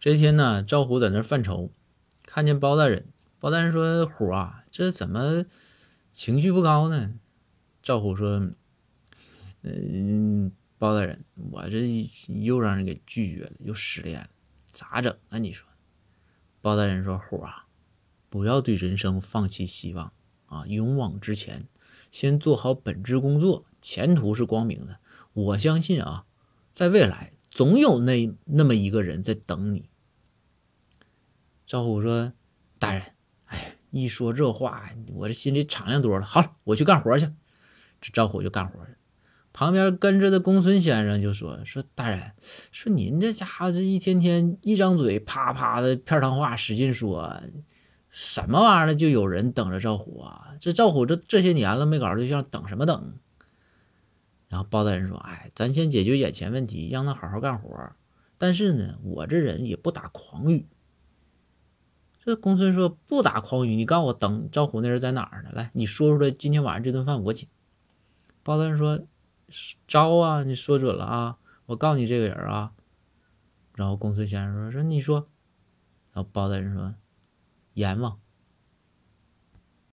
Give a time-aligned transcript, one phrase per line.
[0.00, 1.72] 这天呢，赵虎在那犯愁，
[2.22, 3.08] 看见包大人。
[3.40, 5.44] 包大人说：“虎啊，这怎么
[6.12, 7.14] 情绪不高呢？”
[7.82, 8.52] 赵虎说
[9.62, 11.84] ：“嗯，包大人，我这
[12.28, 14.28] 又让人给拒绝了，又失恋了，
[14.68, 15.38] 咋整啊？
[15.38, 15.66] 你说？”
[16.62, 17.66] 包大人说：“虎啊，
[18.28, 20.12] 不要对人生放弃希望
[20.46, 21.66] 啊，勇往直前，
[22.12, 25.00] 先做好本职工作，前途是光明的。
[25.32, 26.24] 我相信啊，
[26.70, 29.88] 在未来总有那那么一个人在等你。”
[31.66, 32.32] 赵虎说
[32.78, 33.02] ：“大人。”
[33.46, 36.24] 哎一说这话，我这心里敞亮多了。
[36.24, 37.26] 好了，我去干活去。
[38.00, 38.92] 这赵虎就干活去。
[39.52, 42.30] 旁边跟着的公孙先生就说：“说大人，
[42.70, 47.42] 说您这家伙这一天天一张嘴啪啪的片汤话，使劲说，
[48.08, 50.50] 什么玩意儿就有人等着赵虎啊？
[50.60, 53.14] 这赵虎这这些年了没搞对象，等什么等？”
[54.48, 57.92] 然后包大人说：“哎，咱先解决眼前问题，让他好好干活。
[58.38, 60.66] 但是呢，我这人也不打诳语。”
[62.18, 65.50] 这公孙说不打诳语，你告诉我等赵虎那人在哪儿呢？
[65.52, 67.48] 来，你说出来，今天晚上这顿饭我请。
[68.42, 69.00] 包大人说
[69.86, 72.72] 招啊，你说准了啊，我告诉你这个人啊。
[73.74, 75.28] 然后公孙先生说说你说，
[76.12, 76.94] 然后包大人说
[77.74, 78.18] 阎王。